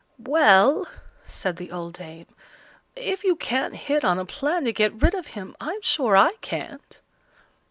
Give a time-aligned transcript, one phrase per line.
[0.25, 0.87] "Well,"
[1.27, 2.25] said the old dame,
[2.95, 6.31] "if you can't hit on a plan to get rid of him, I'm sure I
[6.41, 6.99] can't."